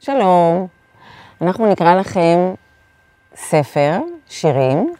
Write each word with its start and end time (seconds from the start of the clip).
שלום. 0.00 0.66
אנחנו 1.42 1.66
נקרא 1.66 1.94
לכם 1.94 2.54
ספר, 3.34 3.98
שירים, 4.28 4.94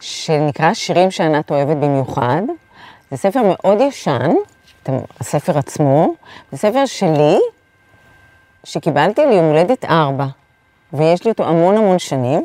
שנקרא 0.00 0.74
שירים 0.74 1.10
שענת 1.10 1.50
אוהבת 1.50 1.76
במיוחד. 1.76 2.42
זה 3.10 3.16
ספר 3.16 3.40
מאוד 3.44 3.80
ישן, 3.80 4.30
הספר 5.20 5.58
עצמו, 5.58 6.14
זה 6.52 6.58
ספר 6.58 6.86
שלי, 6.86 7.38
שקיבלתי 8.64 9.26
ליום 9.26 9.44
הולדת 9.44 9.84
ארבע, 9.84 10.26
ויש 10.92 11.24
לי 11.24 11.30
אותו 11.30 11.44
המון 11.44 11.76
המון 11.76 11.98
שנים, 11.98 12.44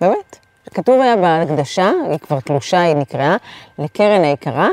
באמת. 0.00 0.38
כתוב 0.74 1.00
היה 1.00 1.16
בהקדשה, 1.16 1.90
היא 2.10 2.18
כבר 2.18 2.40
תלושה, 2.40 2.80
היא 2.80 2.94
נקראה, 2.94 3.36
לקרן 3.78 4.24
היקרה, 4.24 4.68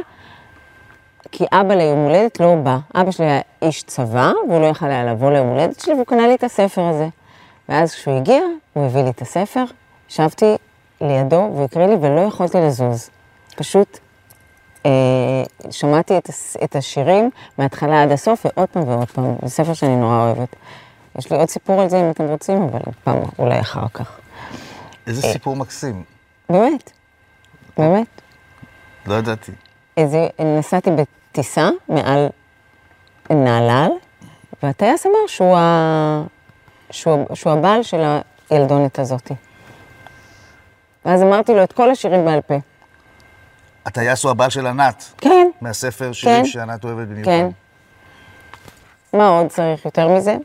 כי 1.35 1.45
אבא 1.51 1.73
ליום 1.73 1.99
הולדת 1.99 2.39
לא 2.39 2.55
בא. 2.55 2.77
אבא 2.95 3.11
שלי 3.11 3.25
היה 3.25 3.41
איש 3.61 3.83
צבא, 3.83 4.31
והוא 4.49 4.61
לא 4.61 4.65
יכל 4.65 4.85
היה 4.85 5.03
לבוא 5.05 5.31
ליום 5.31 5.47
הולדת 5.47 5.79
שלי, 5.79 5.93
והוא 5.93 6.05
קנה 6.05 6.27
לי 6.27 6.35
את 6.35 6.43
הספר 6.43 6.81
הזה. 6.81 7.07
ואז 7.69 7.95
כשהוא 7.95 8.17
הגיע, 8.17 8.41
הוא 8.73 8.85
הביא 8.85 9.01
לי 9.01 9.09
את 9.09 9.21
הספר, 9.21 9.63
ישבתי 10.09 10.55
לידו, 11.01 11.35
והוא 11.35 11.65
הקריא 11.65 11.85
לי, 11.85 11.95
ולא 12.01 12.21
יכולתי 12.21 12.57
לזוז. 12.57 13.09
פשוט 13.55 13.99
אה, 14.85 14.91
שמעתי 15.71 16.17
את, 16.17 16.29
את 16.63 16.75
השירים 16.75 17.29
מההתחלה 17.57 18.03
עד 18.03 18.11
הסוף, 18.11 18.45
ועוד 18.45 18.69
פעם 18.69 18.87
ועוד 18.87 19.11
פעם. 19.11 19.35
זה 19.41 19.49
ספר 19.49 19.73
שאני 19.73 19.95
נורא 19.95 20.25
אוהבת. 20.25 20.55
יש 21.19 21.31
לי 21.31 21.37
עוד 21.37 21.49
סיפור 21.49 21.81
על 21.81 21.89
זה 21.89 22.01
אם 22.01 22.09
אתם 22.09 22.23
רוצים, 22.23 22.61
אבל 22.61 22.79
פעם, 23.03 23.19
אולי 23.39 23.59
אחר 23.59 23.87
כך. 23.93 24.19
איזה 25.07 25.27
אה, 25.27 25.33
סיפור 25.33 25.55
מקסים. 25.55 26.03
באמת, 26.49 26.91
באמת. 27.77 28.21
לא 29.05 29.13
ידעתי. 29.13 29.51
איזה, 29.97 30.27
נסעתי 30.39 30.89
בטיסה 31.33 31.69
מעל 31.89 32.27
נהלל, 33.29 33.91
והטייס 34.63 35.05
אמר 35.05 35.27
שהוא, 35.27 35.57
ה... 35.57 36.23
שהוא, 36.91 37.25
שהוא 37.33 37.53
הבעל 37.53 37.83
של 37.83 38.01
הילדונת 38.49 38.99
הזאתי. 38.99 39.33
ואז 41.05 41.23
אמרתי 41.23 41.53
לו 41.53 41.63
את 41.63 41.73
כל 41.73 41.91
השירים 41.91 42.25
בעל 42.25 42.41
פה. 42.41 42.55
הטייס 43.85 44.23
הוא 44.23 44.31
הבעל 44.31 44.49
של 44.49 44.67
ענת. 44.67 45.03
כן. 45.17 45.49
מהספר 45.61 46.11
שירים 46.11 46.43
כן. 46.43 46.45
שענת 46.45 46.83
אוהבת 46.83 47.07
במיוחד. 47.07 47.25
כן. 47.31 47.47
מה 49.13 49.27
עוד 49.27 49.47
צריך 49.47 49.85
יותר 49.85 50.07
מזה? 50.07 50.37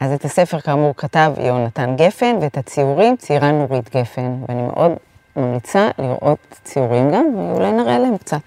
אז 0.00 0.12
את 0.12 0.24
הספר, 0.24 0.60
כאמור, 0.60 0.94
כתב 0.96 1.32
יונתן 1.38 1.96
גפן, 1.96 2.36
ואת 2.40 2.58
הציורים 2.58 3.16
ציירה 3.16 3.52
נורית 3.52 3.96
גפן, 3.96 4.36
ואני 4.48 4.62
מאוד 4.62 4.92
ממליצה 5.36 5.90
לראות 5.98 6.38
ציורים 6.64 7.10
גם, 7.10 7.24
ואולי 7.36 7.72
נראה 7.72 7.98
להם 7.98 8.16
קצת. 8.16 8.42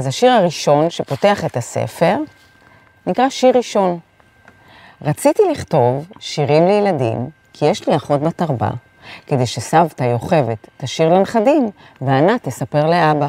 אז 0.00 0.06
השיר 0.06 0.32
הראשון 0.32 0.90
שפותח 0.90 1.44
את 1.44 1.56
הספר 1.56 2.16
נקרא 3.06 3.28
שיר 3.28 3.56
ראשון. 3.56 3.98
רציתי 5.02 5.42
לכתוב 5.52 6.08
שירים 6.18 6.66
לילדים, 6.66 7.30
כי 7.52 7.66
יש 7.66 7.88
לי 7.88 7.96
אחות 7.96 8.20
בת 8.20 8.42
ארבע, 8.42 8.70
כדי 9.26 9.46
שסבתא 9.46 10.04
יוכבת 10.04 10.68
תשאיר 10.76 11.08
לנכדים, 11.08 11.70
וענת 12.00 12.42
תספר 12.42 12.86
לאבא. 12.86 13.28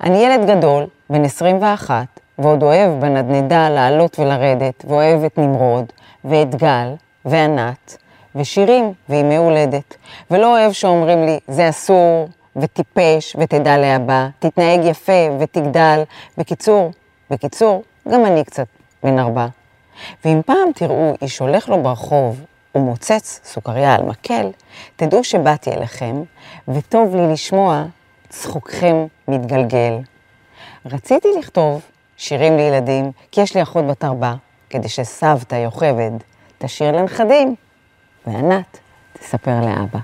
אני 0.00 0.18
ילד 0.18 0.50
גדול, 0.50 0.86
בן 1.10 1.24
21, 1.24 2.06
ועוד 2.38 2.62
אוהב 2.62 3.00
בנדנדה 3.00 3.68
לעלות 3.68 4.18
ולרדת, 4.18 4.84
ואוהב 4.88 5.24
את 5.24 5.38
נמרוד, 5.38 5.84
ואת 6.24 6.54
גל, 6.54 6.94
וענת, 7.24 7.96
ושירים, 8.34 8.92
וימי 9.08 9.36
הולדת. 9.36 9.96
ולא 10.30 10.58
אוהב 10.58 10.72
שאומרים 10.72 11.26
לי, 11.26 11.38
זה 11.48 11.68
אסור, 11.68 12.28
וטיפש, 12.56 13.36
ותדע 13.38 13.78
להבא, 13.78 14.28
תתנהג 14.38 14.80
יפה, 14.84 15.30
ותגדל. 15.40 16.02
בקיצור, 16.38 16.92
בקיצור, 17.30 17.82
גם 18.08 18.26
אני 18.26 18.44
קצת 18.44 18.66
בן 19.02 19.18
ארבע. 19.18 19.46
ואם 20.24 20.40
פעם 20.46 20.72
תראו 20.74 21.14
איש 21.22 21.38
הולך 21.38 21.68
לו 21.68 21.82
ברחוב 21.82 22.40
ומוצץ 22.74 23.40
סוכריה 23.44 23.94
על 23.94 24.02
מקל, 24.02 24.50
תדעו 24.96 25.24
שבאתי 25.24 25.70
אליכם, 25.70 26.22
וטוב 26.68 27.16
לי 27.16 27.32
לשמוע 27.32 27.84
צחוקכם 28.28 29.06
מתגלגל. 29.28 29.98
רציתי 30.86 31.28
לכתוב 31.38 31.82
שירים 32.16 32.56
לילדים, 32.56 33.10
כי 33.30 33.40
יש 33.40 33.54
לי 33.54 33.62
אחות 33.62 33.86
בת 33.86 34.04
ארבע, 34.04 34.34
כדי 34.70 34.88
שסבתא 34.88 35.54
יוכבד 35.54 36.10
תשאיר 36.58 36.92
לנכדים, 36.92 37.54
וענת 38.26 38.78
תספר 39.12 39.60
לאבא. 39.60 39.98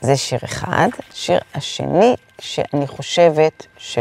זה 0.00 0.16
שיר 0.16 0.38
אחד. 0.44 0.88
שיר 1.12 1.40
השני, 1.54 2.16
שאני 2.40 2.86
חושבת 2.86 3.66
ש... 3.76 3.98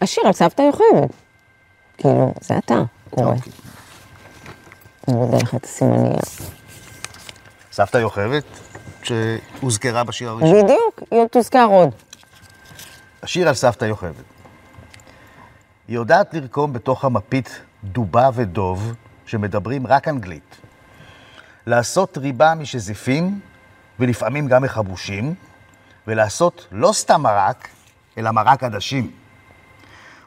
השיר 0.00 0.26
על 0.26 0.32
סבתא 0.32 0.62
יוכבד. 0.62 1.08
כאילו, 1.98 2.34
זה 2.40 2.58
אתה 2.58 2.82
קורא. 3.10 3.34
אני 5.08 5.16
מודה 5.16 5.36
לך 5.36 5.54
את 5.54 5.64
הסימניה. 5.64 6.20
סבתא 7.72 7.98
יוכבד, 7.98 8.40
שהוזכרה 9.02 10.04
בשיר 10.04 10.30
הראשון. 10.30 10.64
בדיוק, 10.64 11.02
היא 11.10 11.20
עוד 11.20 11.28
תוזכר 11.28 11.66
עוד. 11.70 11.90
השיר 13.22 13.48
על 13.48 13.54
סבתא 13.54 13.84
יוכבד. 13.84 14.22
היא 15.88 15.94
יודעת 15.96 16.34
לרקום 16.34 16.72
בתוך 16.72 17.04
המפית 17.04 17.60
דובה 17.84 18.30
ודוב, 18.34 18.94
שמדברים 19.26 19.86
רק 19.86 20.08
אנגלית. 20.08 20.56
לעשות 21.66 22.18
ריבה 22.18 22.54
משזיפים, 22.54 23.40
ולפעמים 23.98 24.48
גם 24.48 24.62
מחבושים, 24.62 25.34
ולעשות 26.06 26.66
לא 26.72 26.92
סתם 26.92 27.22
מרק, 27.22 27.68
אלא 28.18 28.30
מרק 28.30 28.64
עדשים. 28.64 29.10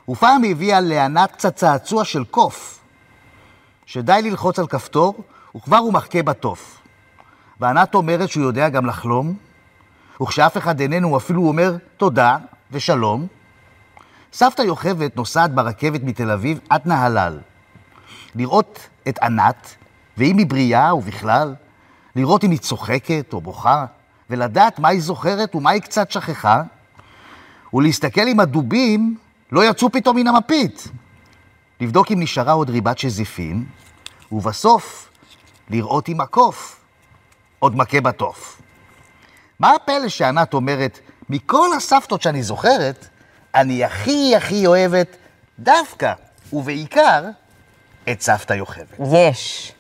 ופעם 0.09 0.43
הביאה 0.43 0.79
לענת 0.79 1.31
קצת 1.31 1.55
צעצוע 1.55 2.05
של 2.05 2.23
קוף, 2.23 2.79
שדי 3.85 4.19
ללחוץ 4.23 4.59
על 4.59 4.67
כפתור, 4.67 5.23
וכבר 5.55 5.77
הוא 5.77 5.93
מחכה 5.93 6.23
בתוף. 6.23 6.81
וענת 7.59 7.95
אומרת 7.95 8.29
שהוא 8.29 8.43
יודע 8.43 8.69
גם 8.69 8.85
לחלום, 8.85 9.33
וכשאף 10.21 10.57
אחד 10.57 10.79
איננו 10.79 11.17
אפילו 11.17 11.47
אומר 11.47 11.75
תודה 11.97 12.37
ושלום. 12.71 13.27
סבתא 14.33 14.61
יוכבת 14.61 15.15
נוסעת 15.15 15.53
ברכבת 15.53 16.03
מתל 16.03 16.31
אביב 16.31 16.59
עד 16.69 16.81
נהלל. 16.85 17.39
לראות 18.35 18.87
את 19.07 19.19
ענת, 19.23 19.75
ואם 20.17 20.37
היא 20.37 20.47
בריאה 20.47 20.95
ובכלל, 20.95 21.55
לראות 22.15 22.43
אם 22.43 22.51
היא 22.51 22.59
צוחקת 22.59 23.33
או 23.33 23.41
בוכה, 23.41 23.85
ולדעת 24.29 24.79
מה 24.79 24.89
היא 24.89 25.01
זוכרת 25.01 25.55
ומה 25.55 25.69
היא 25.69 25.81
קצת 25.81 26.11
שכחה, 26.11 26.61
ולהסתכל 27.73 28.27
אם 28.27 28.39
הדובים 28.39 29.17
לא 29.51 29.69
יצאו 29.69 29.91
פתאום 29.91 30.15
מן 30.15 30.27
המפית. 30.27 30.87
לבדוק 31.81 32.11
אם 32.11 32.19
נשארה 32.19 32.53
עוד 32.53 32.69
ריבת 32.69 32.97
שזיפים, 32.97 33.65
ובסוף 34.31 35.09
לראות 35.69 36.09
אם 36.09 36.21
הקוף 36.21 36.79
עוד 37.59 37.75
מכה 37.75 38.01
בתוף. 38.01 38.61
מה 39.59 39.71
הפלא 39.75 40.09
שענת 40.09 40.53
אומרת, 40.53 40.99
מכל 41.29 41.69
הסבתות 41.77 42.21
שאני 42.21 42.43
זוכרת, 42.43 43.07
אני 43.55 43.83
הכי 43.83 44.35
הכי 44.35 44.67
אוהבת 44.67 45.17
דווקא, 45.59 46.13
ובעיקר, 46.53 47.23
את 48.11 48.21
סבתא 48.21 48.53
יוכבד. 48.53 48.85
יש. 49.13 49.73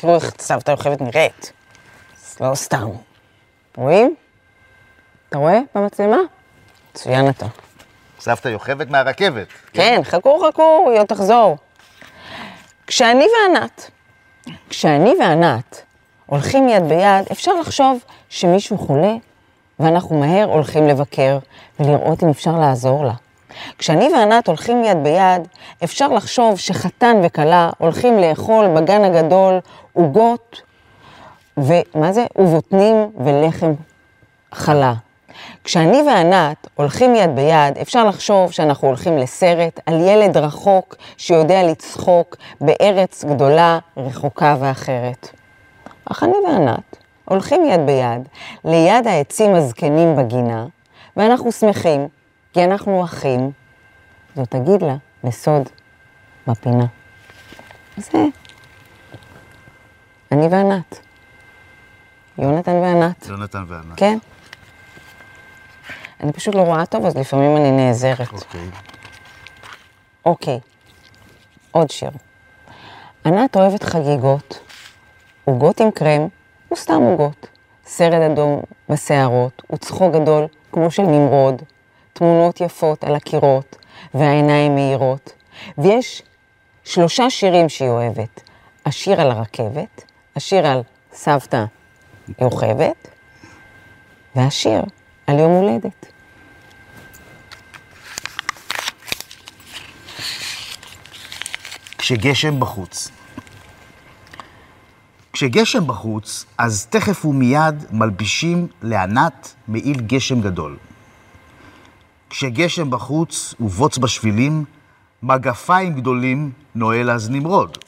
תראו 0.00 0.14
איך 0.14 0.32
סבתא 0.38 0.70
יוכבד 0.70 1.02
נראית. 1.02 1.52
זה 2.16 2.44
לא 2.44 2.54
סתם. 2.54 2.88
רואים? 3.76 4.14
אתה 5.28 5.38
רואה 5.38 5.58
במצלמה? 5.74 6.16
מצוין 6.92 7.28
אתה. 7.28 7.46
סבתא 8.20 8.48
יוכבד 8.48 8.90
מהרכבת. 8.90 9.46
כן, 9.72 10.00
חכו 10.04 10.48
חכו, 10.48 10.90
היא 10.90 11.00
עוד 11.00 11.06
תחזור. 11.06 11.56
כשאני 12.86 13.26
וענת, 13.34 13.90
כשאני 14.68 15.14
וענת 15.20 15.82
הולכים 16.26 16.68
יד 16.68 16.88
ביד, 16.88 17.26
אפשר 17.32 17.52
לחשוב 17.60 18.04
שמישהו 18.28 18.78
חולה, 18.78 19.14
ואנחנו 19.80 20.20
מהר 20.20 20.44
הולכים 20.44 20.88
לבקר 20.88 21.38
ולראות 21.80 22.22
אם 22.22 22.28
אפשר 22.28 22.58
לעזור 22.58 23.04
לה. 23.04 23.14
כשאני 23.78 24.08
וענת 24.14 24.46
הולכים 24.46 24.84
יד 24.84 25.02
ביד, 25.02 25.48
אפשר 25.84 26.08
לחשוב 26.08 26.58
שחתן 26.58 27.16
וכלה 27.22 27.70
הולכים 27.78 28.18
לאכול 28.18 28.66
בגן 28.76 29.04
הגדול 29.04 29.58
עוגות, 29.92 30.62
ומה 31.56 32.12
זה? 32.12 32.24
ובוטנים 32.38 33.10
ולחם 33.24 33.72
חלה. 34.52 34.94
כשאני 35.64 36.02
וענת 36.02 36.66
הולכים 36.74 37.14
יד 37.14 37.36
ביד, 37.36 37.78
אפשר 37.82 38.04
לחשוב 38.04 38.52
שאנחנו 38.52 38.88
הולכים 38.88 39.18
לסרט 39.18 39.80
על 39.86 40.00
ילד 40.00 40.36
רחוק 40.36 40.96
שיודע 41.16 41.62
לצחוק 41.62 42.36
בארץ 42.60 43.24
גדולה, 43.24 43.78
רחוקה 43.96 44.56
ואחרת. 44.60 45.30
אך 46.04 46.22
אני 46.22 46.36
וענת 46.46 46.96
הולכים 47.24 47.64
יד 47.64 47.86
ביד 47.86 48.28
ליד 48.64 49.06
העצים 49.06 49.54
הזקנים 49.54 50.16
בגינה, 50.16 50.66
ואנחנו 51.16 51.52
שמחים, 51.52 52.08
כי 52.52 52.64
אנחנו 52.64 53.04
אחים. 53.04 53.50
זאת 54.36 54.48
תגיד 54.50 54.82
לה 54.82 54.96
בסוד 55.24 55.68
בפינה. 56.46 56.86
זה 57.96 58.24
אני 60.32 60.46
וענת. 60.46 61.00
יונתן 62.38 62.72
וענת. 62.72 63.26
יונתן 63.26 63.64
וענת. 63.68 63.96
כן. 63.96 64.18
אני 66.20 66.32
פשוט 66.32 66.54
לא 66.54 66.60
רואה 66.60 66.86
טוב, 66.86 67.06
אז 67.06 67.16
לפעמים 67.16 67.56
אני 67.56 67.70
נעזרת. 67.70 68.32
אוקיי. 68.32 68.70
אוקיי, 70.24 70.60
עוד 71.70 71.90
שיר. 71.90 72.10
ענת 73.26 73.56
אוהבת 73.56 73.82
חגיגות, 73.82 74.60
עוגות 75.44 75.80
עם 75.80 75.90
קרם 75.90 76.28
וסתם 76.72 77.02
עוגות, 77.02 77.46
סרט 77.84 78.32
אדום 78.32 78.60
בשערות 78.88 79.62
וצחוק 79.72 80.14
גדול 80.14 80.46
כמו 80.72 80.90
של 80.90 81.02
נמרוד, 81.02 81.62
תמונות 82.18 82.60
יפות 82.60 83.04
על 83.04 83.14
הקירות 83.14 83.76
והעיניים 84.14 84.74
מהירות, 84.74 85.32
ויש 85.78 86.22
שלושה 86.84 87.30
שירים 87.30 87.68
שהיא 87.68 87.88
אוהבת, 87.88 88.40
השיר 88.86 89.20
על 89.20 89.30
הרכבת, 89.30 90.04
השיר 90.36 90.66
על 90.66 90.82
סבתא 91.12 91.64
יוכבת, 92.40 93.08
והשיר 94.36 94.82
על 95.26 95.38
יום 95.38 95.52
הולדת. 95.52 96.06
כשגשם 101.98 102.60
בחוץ. 102.60 103.10
כשגשם 105.32 105.86
בחוץ, 105.86 106.44
אז 106.58 106.86
תכף 106.86 107.24
ומיד 107.24 107.84
מלבישים 107.90 108.66
לענת 108.82 109.54
מעיל 109.68 110.00
גשם 110.00 110.40
גדול. 110.40 110.76
כשגשם 112.30 112.90
בחוץ 112.90 113.54
ובוץ 113.60 113.98
בשבילים, 113.98 114.64
מגפיים 115.22 115.94
גדולים 115.94 116.50
נועל 116.74 117.10
אז 117.10 117.30
נמרוד. 117.30 117.78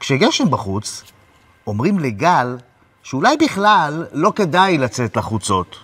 כשגשם 0.00 0.50
בחוץ, 0.50 1.02
אומרים 1.66 1.98
לגל 1.98 2.56
שאולי 3.02 3.36
בכלל 3.36 4.06
לא 4.12 4.32
כדאי 4.36 4.78
לצאת 4.78 5.16
לחוצות. 5.16 5.76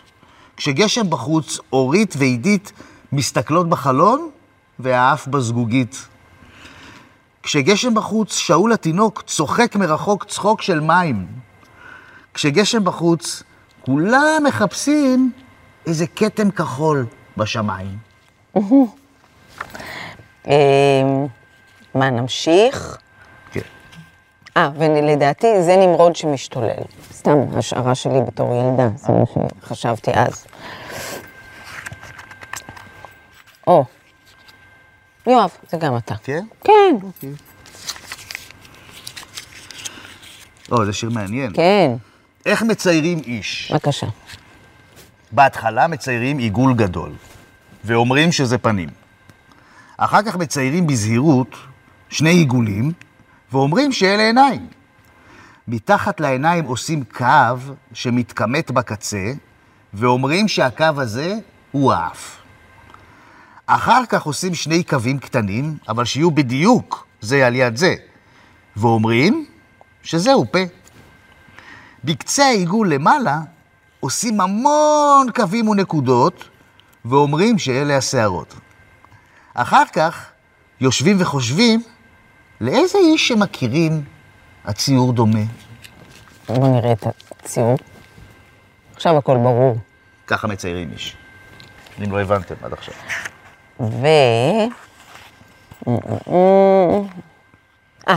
כשגשם 0.56 1.10
בחוץ, 1.10 1.58
אורית 1.72 2.14
ועידית 2.18 2.72
מסתכלות 3.12 3.68
בחלון 3.68 4.30
והאף 4.78 5.26
בזגוגית. 5.28 6.08
כשגשם 7.42 7.94
בחוץ, 7.94 8.36
שאול 8.36 8.72
התינוק 8.72 9.22
צוחק 9.26 9.76
מרחוק 9.76 10.24
צחוק 10.24 10.62
של 10.62 10.80
מים. 10.80 11.26
כשגשם 12.34 12.84
בחוץ, 12.84 13.42
כולם 13.80 14.42
מחפשים 14.44 15.32
איזה 15.86 16.06
כתם 16.06 16.50
כחול 16.50 17.06
בשמיים. 17.38 17.98
אמ, 20.46 20.52
מה, 21.94 22.10
נמשיך? 22.10 22.98
כן. 23.52 23.60
אה, 24.56 24.70
ולדעתי 24.78 25.62
זה 25.62 25.76
נמרוד 25.76 26.16
שמשתולל. 26.16 26.82
סתם 27.12 27.38
השערה 27.56 27.94
שלי 27.94 28.20
בתור 28.26 28.54
ילדה, 28.54 28.88
זה 28.96 29.12
מה 29.12 29.24
שחשבתי 29.62 30.10
אז. 30.14 30.46
או, 33.66 33.84
יואב, 35.26 35.50
זה 35.70 35.76
גם 35.76 35.96
אתה. 35.96 36.14
כן? 36.22 36.44
כן, 36.64 36.96
או, 40.72 40.84
זה 40.84 40.92
שיר 40.92 41.10
מעניין. 41.10 41.52
כן, 41.54 41.92
איך 42.46 42.62
מציירים 42.62 43.18
איש? 43.18 43.72
בבקשה. 43.72 44.06
בהתחלה 45.32 45.86
מציירים 45.86 46.38
עיגול 46.38 46.74
גדול, 46.74 47.12
ואומרים 47.84 48.32
שזה 48.32 48.58
פנים. 48.58 48.88
אחר 49.96 50.22
כך 50.22 50.36
מציירים 50.36 50.86
בזהירות 50.86 51.56
שני 52.08 52.30
עיגולים, 52.30 52.92
ואומרים 53.52 53.92
שאלה 53.92 54.22
עיניים. 54.22 54.66
מתחת 55.68 56.20
לעיניים 56.20 56.64
עושים 56.64 57.04
קו 57.04 57.56
שמתכמת 57.92 58.70
בקצה, 58.70 59.32
ואומרים 59.94 60.48
שהקו 60.48 60.84
הזה 60.96 61.34
הוא 61.72 61.92
האף. 61.92 62.36
אחר 63.66 64.02
כך 64.08 64.22
עושים 64.22 64.54
שני 64.54 64.82
קווים 64.82 65.18
קטנים, 65.18 65.76
אבל 65.88 66.04
שיהיו 66.04 66.30
בדיוק 66.30 67.06
זה 67.20 67.46
על 67.46 67.54
יד 67.56 67.76
זה, 67.76 67.94
ואומרים 68.76 69.46
שזהו 70.02 70.46
פה. 70.52 70.58
בקצה 72.04 72.44
העיגול 72.44 72.94
למעלה 72.94 73.38
עושים 74.00 74.40
המון 74.40 75.26
קווים 75.34 75.68
ונקודות, 75.68 76.48
ואומרים 77.08 77.58
שאלה 77.58 77.96
השערות. 77.96 78.54
אחר 79.54 79.82
כך 79.92 80.30
יושבים 80.80 81.16
וחושבים 81.20 81.82
לאיזה 82.60 82.98
איש 82.98 83.28
שמכירים 83.28 84.04
הציור 84.64 85.12
דומה. 85.12 85.44
בואו 86.48 86.74
נראה 86.74 86.92
את 86.92 87.06
הציור. 87.42 87.76
עכשיו 88.94 89.16
הכל 89.16 89.36
ברור. 89.36 89.76
ככה 90.26 90.46
מציירים 90.46 90.90
איש. 90.92 91.16
אם 92.04 92.12
לא 92.12 92.20
הבנתם 92.20 92.54
עד 92.62 92.72
עכשיו. 92.72 92.94
ו... 93.80 94.06
אה. 98.08 98.16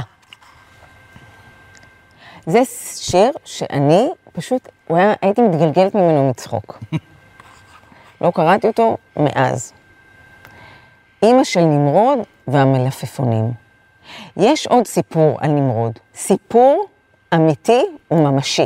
זה 2.46 2.60
שיר 2.96 3.32
שאני 3.46 4.10
פשוט, 4.34 4.70
היה, 4.90 5.14
הייתי 5.22 5.42
מתגלגלת 5.42 5.96
ממנו 5.96 6.30
מצחוק. 6.30 6.80
לא 8.22 8.32
קראתי 8.32 8.68
אותו 8.68 8.98
מאז. 9.18 9.74
אימא 11.24 11.44
של 11.44 11.62
נמרוד 11.62 12.20
והמלפפונים. 12.48 13.52
יש 14.38 14.68
עוד 14.68 14.88
סיפור 14.88 15.38
על 15.42 15.52
נמרוד, 15.52 16.00
סיפור 16.16 16.86
אמיתי 17.34 17.86
וממשי. 18.12 18.66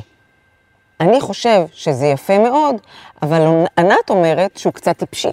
אני 0.99 1.21
חושב 1.21 1.65
שזה 1.71 2.05
יפה 2.05 2.39
מאוד, 2.39 2.75
אבל 3.21 3.65
ענת 3.77 4.09
אומרת 4.09 4.57
שהוא 4.57 4.73
קצת 4.73 4.97
טיפשי. 4.97 5.31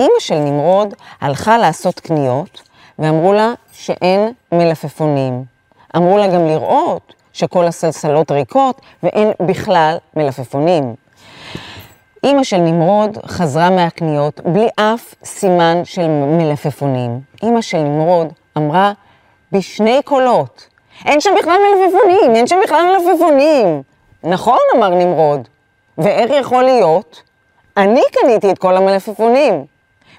אימא 0.00 0.20
של 0.20 0.38
נמרוד 0.38 0.94
הלכה 1.20 1.58
לעשות 1.58 2.00
קניות, 2.00 2.62
ואמרו 2.98 3.32
לה 3.32 3.52
שאין 3.72 4.32
מלפפונים. 4.52 5.44
אמרו 5.96 6.18
לה 6.18 6.26
גם 6.26 6.46
לראות 6.46 7.14
שכל 7.32 7.64
הסלסלות 7.64 8.30
ריקות 8.30 8.80
ואין 9.02 9.30
בכלל 9.46 9.96
מלפפונים. 10.16 10.94
אימא 12.24 12.44
של 12.44 12.56
נמרוד 12.56 13.18
חזרה 13.26 13.70
מהקניות 13.70 14.40
בלי 14.40 14.68
אף 14.76 15.14
סימן 15.24 15.80
של 15.84 16.08
מלפפונים. 16.08 17.20
אימא 17.42 17.60
של 17.60 17.78
נמרוד 17.78 18.32
אמרה 18.56 18.92
בשני 19.52 20.00
קולות, 20.04 20.68
אין 21.04 21.20
שם 21.20 21.30
בכלל 21.38 21.56
מלפפונים, 21.74 22.34
אין 22.34 22.46
שם 22.46 22.56
בכלל 22.64 22.84
מלפפונים. 22.84 23.82
נכון, 24.24 24.58
אמר 24.76 24.88
נמרוד, 24.88 25.48
ואיך 25.98 26.30
יכול 26.40 26.62
להיות? 26.62 27.22
אני 27.76 28.02
קניתי 28.12 28.50
את 28.50 28.58
כל 28.58 28.76
המלפפונים. 28.76 29.64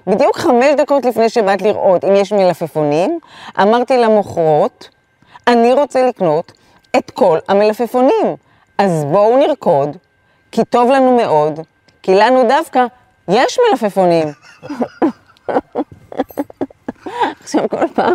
בדיוק 0.06 0.36
חמש 0.36 0.74
דקות 0.76 1.04
לפני 1.04 1.28
שבאת 1.28 1.62
לראות 1.62 2.04
אם 2.04 2.14
יש 2.14 2.32
מלפפונים, 2.32 3.18
אמרתי 3.62 3.98
למוכרות, 3.98 4.88
אני 5.46 5.72
רוצה 5.72 6.08
לקנות 6.08 6.52
את 6.96 7.10
כל 7.10 7.38
המלפפונים. 7.48 8.36
אז 8.78 9.04
בואו 9.04 9.36
נרקוד, 9.36 9.96
כי 10.52 10.64
טוב 10.64 10.90
לנו 10.90 11.16
מאוד, 11.16 11.60
כי 12.04 12.14
לנו 12.14 12.48
דווקא 12.48 12.84
יש 13.28 13.58
מלפפונים. 13.70 14.28
עכשיו, 17.42 17.68
כל 17.70 17.88
פעם 17.94 18.14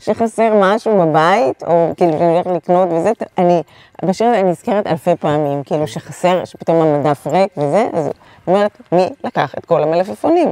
שחסר 0.00 0.52
משהו 0.60 1.00
בבית, 1.00 1.62
או 1.62 1.92
כאילו 1.96 2.12
שאני 2.12 2.32
הולכת 2.34 2.50
לקנות 2.50 2.88
וזה, 2.92 3.10
אני, 3.38 3.62
בשיר 4.04 4.26
הזה 4.26 4.40
אני 4.40 4.50
נזכרת 4.50 4.86
אלפי 4.86 5.16
פעמים, 5.20 5.62
כאילו 5.64 5.86
שחסר, 5.86 6.44
שפתאום 6.44 6.82
המדף 6.82 7.26
ריק 7.26 7.52
וזה, 7.56 7.88
אז 7.92 8.06
אני 8.06 8.12
אומרת, 8.56 8.78
מי 8.92 9.08
לקח 9.24 9.54
את 9.58 9.64
כל 9.66 9.82
המלפפונים? 9.82 10.50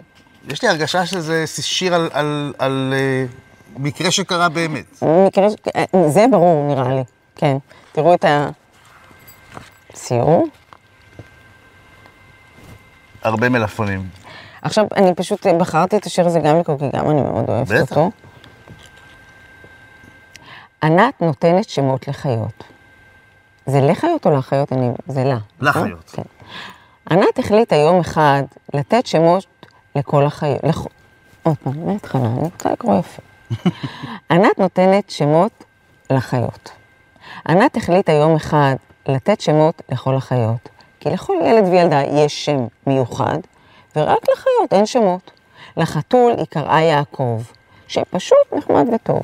יש 0.49 0.63
לי 0.63 0.69
הרגשה 0.69 1.07
שזה 1.07 1.47
שיר 1.47 1.95
על, 1.95 2.11
על, 2.13 2.53
על 2.59 2.95
uh, 2.97 3.79
מקרה 3.83 4.11
שקרה 4.11 4.49
באמת. 4.49 5.03
מקרה, 5.03 5.51
ש- 5.51 5.55
זה 6.07 6.25
ברור 6.31 6.75
נראה 6.75 6.95
לי, 6.95 7.03
כן. 7.37 7.57
תראו 7.93 8.15
את 8.15 8.25
הציור. 9.93 10.47
הרבה 13.23 13.49
מלפפונים. 13.49 14.09
עכשיו, 14.63 14.87
אני 14.97 15.15
פשוט 15.15 15.47
בחרתי 15.47 15.97
את 15.97 16.07
השיר 16.07 16.27
הזה 16.27 16.41
גם 16.41 16.59
לקרוא, 16.61 16.79
כי 16.79 16.85
גם 16.97 17.11
אני 17.11 17.23
מאוד 17.23 17.49
אוהבת 17.49 17.69
בטח. 17.69 17.91
אותו. 17.91 18.11
ענת 20.83 21.21
נותנת 21.21 21.69
שמות 21.69 22.09
לחיות. 22.09 22.65
זה 23.67 23.81
לחיות 23.81 24.27
או 24.27 24.31
לחיות? 24.31 24.73
אני... 24.73 24.91
זה 25.07 25.25
לה. 25.25 25.39
נכון? 25.61 25.83
לחיות. 25.83 26.11
כן. 26.11 26.23
ענת 27.11 27.39
החליטה 27.39 27.77
יום 27.77 28.01
אחד 28.01 28.43
לתת 28.75 29.07
שמות 29.07 29.47
לכל 29.97 30.27
החיות. 30.27 30.65
לכ... 30.65 30.87
עוד 31.43 31.57
פעם, 31.63 31.87
מההתחלה, 31.87 32.27
אני 32.27 32.39
רוצה 32.39 32.73
לקרוא 32.73 32.99
יפה. 32.99 33.23
ענת 34.31 34.59
נותנת 34.59 35.11
שמות 35.11 35.65
לחיות. 36.11 36.71
ענת 37.49 37.77
החליטה 37.77 38.13
יום 38.13 38.37
אחד 38.37 38.75
לתת 39.07 39.41
שמות 39.41 39.83
לכל 39.89 40.17
החיות, 40.17 40.69
כי 41.01 41.11
לכל 41.11 41.37
ילד 41.45 41.65
וילדה 41.65 42.03
יש 42.03 42.45
שם 42.45 42.67
מיוחד, 42.87 43.39
ורק 43.97 44.29
לחיות 44.33 44.73
אין 44.73 44.87
שמות. 44.87 45.31
לחתול 45.77 46.33
היא 46.37 46.47
קראה 46.47 46.81
יעקב, 46.81 47.43
שפשוט 47.89 48.53
נחמד 48.53 48.87
וטוב. 48.95 49.23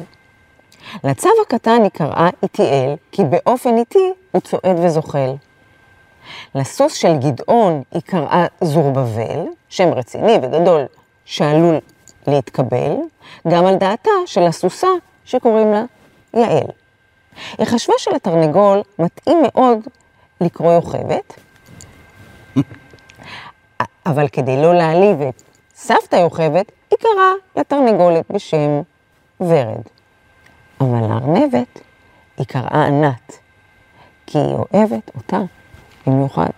לצב 1.04 1.28
הקטן 1.42 1.83
היא 1.83 1.90
קראה 1.90 2.28
איטיאל, 2.42 2.95
כי 3.12 3.25
באופן 3.25 3.76
איטי 3.76 4.12
הוא 4.33 4.40
צועד 4.40 4.78
וזוחל. 4.83 5.35
לסוס 6.54 6.95
של 6.95 7.16
גדעון 7.16 7.83
היא 7.92 8.02
קראה 8.02 8.47
זורבבל, 8.61 9.45
שם 9.68 9.92
רציני 9.92 10.38
וגדול 10.42 10.85
שעלול 11.25 11.78
להתקבל, 12.26 12.97
גם 13.49 13.66
על 13.66 13.76
דעתה 13.76 14.11
של 14.26 14.42
הסוסה 14.42 14.88
שקוראים 15.25 15.73
לה 15.73 15.85
יעל. 16.35 16.66
היא 17.59 17.66
חשבה 17.66 17.95
שלתרנגול 17.99 18.83
מתאים 18.99 19.38
מאוד 19.42 19.78
לקרוא 20.40 20.73
יוכבת, 20.73 21.40
אבל 24.06 24.28
כדי 24.28 24.62
לא 24.62 24.75
להעליב 24.75 25.22
את 25.22 25.42
סבתא 25.75 26.16
יוכבת, 26.16 26.72
היא 26.90 26.98
קראה 26.98 27.32
לתרנגולת 27.56 28.30
בשם 28.30 28.82
ורד. 29.40 29.82
אבל 30.80 31.00
לארנבת 31.00 31.80
היא 32.36 32.46
קראה 32.46 32.86
ענת, 32.86 33.38
כי 34.26 34.38
היא 34.38 34.54
אוהבת 34.54 35.10
אותה 35.16 35.38
במיוחד. 36.06 36.50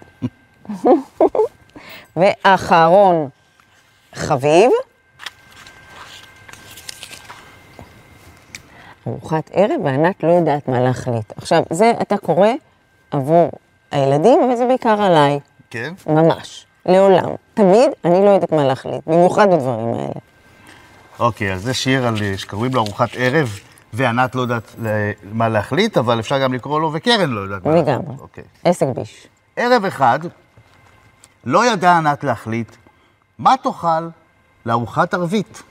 ואחרון 2.17 3.29
חביב, 4.15 4.71
ארוחת 9.07 9.51
ערב, 9.53 9.81
וענת 9.85 10.23
לא 10.23 10.29
יודעת 10.29 10.69
מה 10.69 10.81
להחליט. 10.81 11.33
עכשיו, 11.37 11.63
זה 11.71 11.93
אתה 12.03 12.17
קורא 12.17 12.49
עבור 13.11 13.51
הילדים, 13.91 14.43
אבל 14.43 14.57
זה 14.57 14.67
בעיקר 14.67 15.03
עליי, 15.03 15.41
כן? 15.71 15.95
ממש, 16.07 16.67
לעולם. 16.89 17.29
תמיד 17.55 17.91
אני 18.05 18.25
לא 18.25 18.31
יודעת 18.31 18.53
מה 18.53 18.65
להחליט, 18.65 19.07
במיוחד 19.07 19.47
בדברים 19.47 19.95
האלה. 19.95 20.13
אוקיי, 21.19 21.53
אז 21.53 21.63
זה 21.63 21.75
שיר 21.75 22.07
על, 22.07 22.17
שקוראים 22.37 22.75
לו 22.75 22.81
ארוחת 22.81 23.09
ערב, 23.17 23.59
וענת 23.93 24.35
לא 24.35 24.41
יודעת 24.41 24.75
ל- 24.83 24.87
מה 25.33 25.49
להחליט, 25.49 25.97
אבל 25.99 26.21
אפשר 26.21 26.39
גם 26.39 26.55
לקרוא 26.55 26.81
לו 26.81 26.91
וקרן 26.95 27.31
לא 27.31 27.41
יודעת 27.41 27.67
מה 27.67 27.75
להחליט. 27.75 27.89
לגמרי. 27.89 28.17
אוקיי. 28.21 28.45
עסק 28.65 28.87
ביש. 28.95 29.27
ערב 29.57 29.85
אחד, 29.85 30.19
לא 31.45 31.73
ידעה 31.73 31.97
ענת 31.99 32.25
להחליט 32.25 32.77
מה 33.39 33.55
תאכל 33.63 34.09
לארוחת 34.67 35.15
ערבית. 35.15 35.63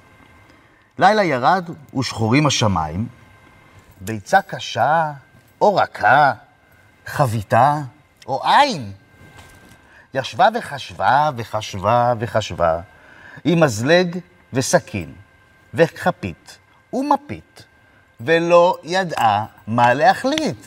לילה 0.99 1.23
ירד 1.23 1.69
ושחורים 1.99 2.47
השמיים, 2.47 3.07
ביצה 4.01 4.41
קשה 4.41 5.11
או 5.61 5.75
רכה, 5.75 6.31
חביתה 7.05 7.75
או 8.27 8.41
עין. 8.43 8.91
ישבה 10.17 10.47
וחשבה 10.53 11.29
וחשבה 11.37 12.13
וחשבה, 12.19 12.79
עם 13.43 13.59
מזלג 13.59 14.17
וסכין, 14.53 15.13
וכפית 15.73 16.57
ומפית, 16.93 17.65
ולא 18.21 18.77
ידעה 18.83 19.45
מה 19.67 19.93
להחליט. 19.93 20.57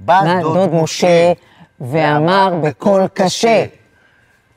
בא 0.00 0.20
בא 0.24 0.40
דוד 0.40 0.70
משה 0.82 1.32
ואמר 1.80 2.54
בקול 2.62 3.08
קשה, 3.14 3.66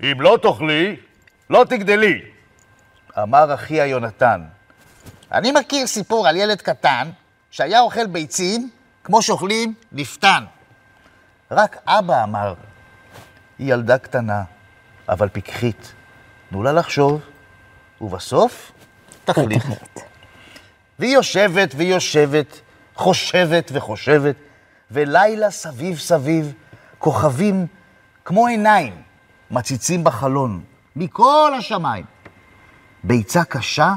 אם 0.02 0.22
לא 0.22 0.38
תאכלי, 0.42 0.96
לא 1.50 1.66
תגדלי. 1.70 2.22
אמר 3.24 3.54
אחיה 3.54 3.86
יונתן, 3.86 4.42
אני 5.32 5.52
מכיר 5.52 5.88
סיפור 5.88 6.28
על 6.28 6.36
ילד 6.36 6.62
קטן 6.62 7.10
שהיה 7.52 7.80
אוכל 7.80 8.08
ביצים 8.08 8.70
כמו 9.04 9.22
שאוכלים 9.22 9.74
לפתן. 9.92 10.44
רק 11.52 11.78
אבא 11.86 12.24
אמר, 12.24 12.54
היא 13.60 13.74
ילדה 13.74 13.98
קטנה, 13.98 14.44
אבל 15.10 15.30
פיקחית. 15.30 15.94
תנו 16.50 16.64
לה 16.64 16.72
לחשוב, 16.72 17.22
ובסוף 18.02 18.72
תחליט. 19.26 19.64
והיא 21.00 21.14
יושבת 21.14 21.76
והיא 21.76 21.94
יושבת, 21.94 22.62
חושבת 22.96 23.72
וחושבת, 23.74 24.36
ולילה 24.92 25.52
סביב 25.52 25.98
סביב, 25.98 26.54
כוכבים 26.98 27.68
כמו 28.26 28.48
עיניים 28.48 29.02
מציצים 29.52 30.04
בחלון, 30.04 30.64
מכל 30.96 31.52
השמיים. 31.58 32.06
ביצה 33.04 33.44
קשה 33.44 33.94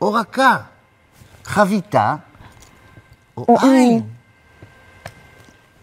או 0.00 0.12
רכה, 0.12 0.58
חביתה 1.44 2.16
או 3.36 3.56
עין. 3.62 4.13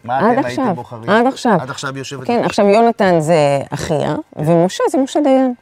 מה 0.03 0.19
אתם 0.19 0.27
הייתם 0.27 0.61
עכשיו, 0.61 0.75
בוחרים? 0.75 1.09
עד 1.09 1.27
עכשיו. 1.27 1.57
עד 1.61 1.69
עכשיו 1.69 1.97
יושבת... 1.97 2.27
כן, 2.27 2.41
עכשיו 2.43 2.65
יונתן 2.65 3.19
זה 3.19 3.59
אחיה, 3.69 4.15
ומשה 4.35 4.83
זה 4.89 4.97
משה 4.97 5.19
דיין. 5.23 5.53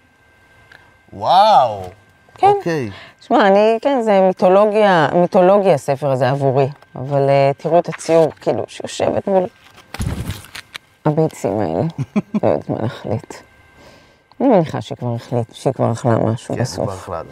וואו. 1.13 1.84
כן. 2.36 2.48
אוקיי. 2.48 2.89
שמע, 3.22 3.48
אני, 3.48 3.77
כן, 3.81 4.01
זה 4.01 4.22
מיתולוגיה, 4.22 5.08
מיתולוגיה 5.13 5.74
הספר 5.74 6.12
הזה 6.12 6.29
עבורי, 6.29 6.67
אבל 6.96 7.27
uh, 7.27 7.62
תראו 7.62 7.79
את 7.79 7.89
הציור, 7.89 8.31
כאילו, 8.41 8.63
שיושבת 8.67 9.27
מול 9.27 9.43
הביצים 11.05 11.60
האלה, 11.60 11.81
לא 12.43 12.48
יודעת 12.50 12.69
מה 12.69 12.75
להחליט. 12.81 13.34
אני 14.41 14.50
מניחה 14.50 14.81
שהיא 14.81 14.98
כבר 14.98 15.15
החליט, 15.15 15.53
שהיא 15.53 15.74
כבר 15.74 15.91
אכלה 15.91 16.17
משהו 16.17 16.55
כן, 16.55 16.63
זה 16.63 16.75
כבר 16.75 16.86
בסוף. 16.86 17.10
החלט, 17.10 17.25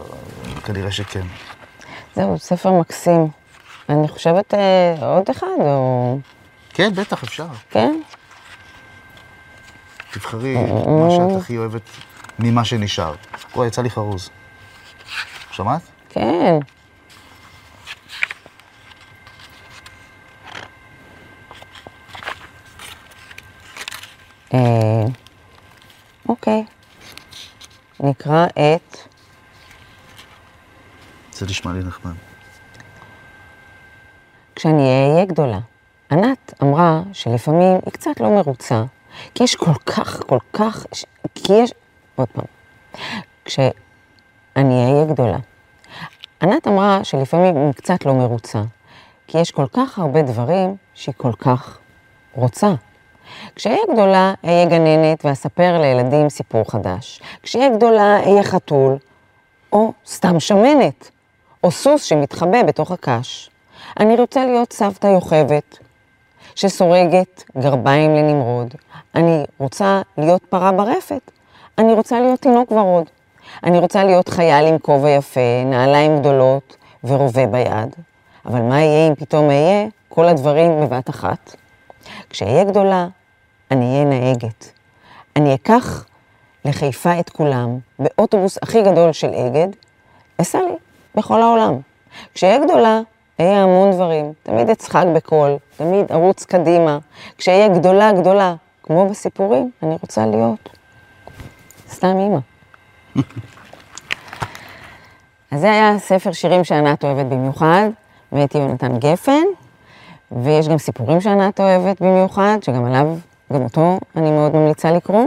כנראה 0.66 0.92
שכן. 0.92 1.26
זהו, 2.16 2.40
ספר 2.40 2.72
מקסים. 2.72 3.28
אני 3.90 4.08
חושבת 4.08 4.54
uh, 4.54 5.04
עוד 5.06 5.30
אחד, 5.30 5.48
או... 5.60 6.18
כן, 6.78 6.94
בטח, 6.94 7.24
אפשר. 7.24 7.48
כן? 7.70 8.02
תבחרי 10.12 10.56
מה 10.72 11.10
שאת 11.12 11.42
הכי 11.42 11.58
אוהבת 11.58 11.82
ממה 12.40 12.66
שנשאר. 12.66 13.16
וואי, 13.56 13.68
יצא 13.68 13.82
לי 13.82 13.90
חרוז. 13.90 14.30
שמעת? 15.52 15.82
כן. 16.10 16.60
אה, 24.54 24.60
אוקיי. 26.30 26.66
נקרא 28.00 28.46
את... 28.46 28.98
זה 31.32 31.46
נשמע 31.46 31.74
לי 31.74 31.84
נחמד. 31.84 32.14
כשאני 34.56 35.14
אהיה 35.14 35.26
גדולה. 35.26 35.60
ענת 36.12 36.54
אמרה 36.64 37.02
שלפעמים 37.14 37.80
היא 37.86 37.94
קצת 37.94 38.20
לא 38.20 38.30
מרוצה, 38.30 38.84
כי 39.36 39.44
יש 39.44 39.56
כל 39.56 39.74
כך, 39.86 40.22
כל 40.28 40.40
כך, 40.54 40.86
ש- 40.94 41.06
כי 41.36 41.54
יש... 41.54 41.74
עוד 42.16 42.28
פעם. 42.28 42.46
כשאני 43.46 43.74
אהיה 44.56 45.06
גדולה. 45.06 45.38
ענת 46.42 46.68
אמרה 46.68 47.04
שלפעמים 47.04 47.56
היא 47.56 47.74
קצת 47.74 48.06
לא 48.06 48.14
מרוצה, 48.14 48.62
כי 49.28 49.38
יש 49.38 49.52
כל 49.52 49.66
כך 49.74 50.00
הרבה 50.00 50.22
דברים 50.22 50.76
שהיא 50.94 51.16
כל 51.18 51.34
כך 51.34 51.78
רוצה. 52.34 52.74
כשאהיה 53.56 53.82
גדולה, 53.94 54.34
אהיה 54.46 54.66
גננת 54.66 55.26
ואספר 55.26 55.82
לילדים 55.82 56.30
סיפור 56.30 56.72
חדש. 56.72 57.22
כשאהיה 57.44 57.70
גדולה, 57.70 58.20
אהיה 58.20 58.44
חתול, 58.44 58.98
או 59.74 59.94
סתם 60.08 60.40
שמנת, 60.40 61.12
או 61.64 61.72
סוס 61.72 62.04
שמתחבא 62.04 62.64
בתוך 62.64 62.92
הקש. 62.92 63.50
אני 64.00 64.16
רוצה 64.16 64.46
להיות 64.46 64.74
סבתא 64.74 65.08
יוכבת, 65.08 65.80
שסורגת 66.58 67.44
גרביים 67.58 68.16
לנמרוד. 68.16 68.76
אני 69.16 69.44
רוצה 69.58 70.02
להיות 70.18 70.46
פרה 70.46 70.72
ברפת. 70.72 71.32
אני 71.78 71.94
רוצה 71.94 72.20
להיות 72.20 72.42
תינוק 72.42 72.72
ורוד. 72.72 73.06
אני 73.64 73.80
רוצה 73.80 74.04
להיות 74.04 74.30
חייל 74.30 74.66
עם 74.68 74.78
כובע 74.78 75.10
יפה, 75.10 75.64
נעליים 75.66 76.20
גדולות 76.20 76.78
ורובה 77.04 77.48
ביד. 77.48 77.96
אבל 78.46 78.62
מה 78.62 78.82
יהיה 78.82 79.08
אם 79.08 79.16
פתאום 79.16 79.50
אהיה 79.50 79.88
כל 80.10 80.26
הדברים 80.26 80.82
בבת 80.82 81.10
אחת? 81.10 81.56
כשאהיה 82.30 82.64
גדולה, 82.64 83.08
אני 83.72 83.86
אהיה 83.94 84.06
נהגת. 84.06 84.72
אני 85.36 85.56
אקח 85.56 86.06
לחיפה 86.66 87.20
את 87.20 87.30
כולם 87.30 87.78
באוטובוס 88.00 88.58
הכי 88.62 88.82
גדול 88.82 89.12
של 89.12 89.30
אגד, 89.34 89.68
אסע 90.42 90.60
לי 90.60 90.76
בכל 91.16 91.42
העולם. 91.42 91.80
כשאהיה 92.34 92.66
גדולה, 92.66 93.00
אהיה 93.40 93.64
המון 93.64 93.92
דברים. 93.92 94.34
תמיד 94.44 94.70
אצחק 94.70 95.04
בקול, 95.16 95.58
תמיד 95.78 96.12
ארוץ 96.12 96.46
קדימה. 96.46 96.98
כשאהיה 97.38 97.68
גדולה 97.68 98.12
גדולה, 98.12 98.56
כמו 98.84 99.10
בסיפורים, 99.10 99.72
אני 99.84 99.98
רוצה 100.02 100.26
להיות 100.26 100.70
סתם 101.90 102.18
אימא. 102.20 102.40
אז 105.52 105.62
זה 105.62 105.72
היה 105.72 106.00
ספר 106.00 106.32
שירים 106.32 106.64
שענת 106.64 107.04
אוהבת 107.04 107.26
במיוחד, 107.26 107.90
מאת 108.32 108.56
יונתן 108.56 108.98
גפן, 109.00 109.44
ויש 110.32 110.68
גם 110.68 110.78
סיפורים 110.78 111.22
שענת 111.22 111.60
אוהבת 111.60 112.02
במיוחד, 112.02 112.58
שגם 112.62 112.86
עליו, 112.86 113.16
גם 113.54 113.62
אותו 113.62 114.00
אני 114.16 114.32
מאוד 114.32 114.56
ממליצה 114.56 114.92
לקרוא. 114.92 115.26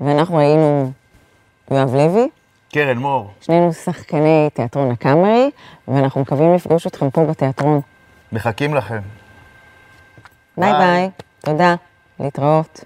ואנחנו 0.00 0.38
היינו 0.38 0.90
יואב 1.70 1.94
לוי, 1.94 2.28
קרן 2.74 2.98
מור. 2.98 3.30
שנינו 3.40 3.72
שחקני 3.72 4.48
תיאטרון 4.54 4.90
הקאמרי, 4.90 5.50
ואנחנו 5.88 6.20
מקווים 6.20 6.54
לפגוש 6.54 6.86
אתכם 6.86 7.10
פה 7.10 7.24
בתיאטרון. 7.24 7.80
מחכים 8.32 8.74
לכם. 8.74 9.00
ביי 10.56 10.72
ביי. 10.72 10.80
ביי, 10.80 11.10
תודה, 11.40 11.74
להתראות. 12.20 12.84